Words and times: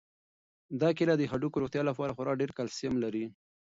دا 0.81 0.89
کیله 0.97 1.13
د 1.17 1.23
هډوکو 1.31 1.57
د 1.57 1.61
روغتیا 1.63 1.83
لپاره 1.89 2.15
خورا 2.15 2.33
ډېر 2.41 2.51
کلسیم 2.57 2.93
لري. 3.03 3.25